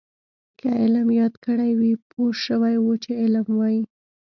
که 0.59 0.67
علم 0.81 1.07
یاد 1.21 1.33
کړی 1.45 1.71
وی 1.79 1.93
پوه 2.09 2.29
شوي 2.45 2.75
وو 2.79 2.93
چې 3.03 3.11
علم 3.21 3.47
وايي. 3.57 3.81